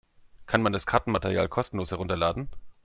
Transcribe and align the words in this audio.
Kann 0.47 0.63
man 0.63 0.73
das 0.73 0.87
Kartenmaterial 0.87 1.47
kostenlos 1.47 1.91
herunterladen? 1.91 2.49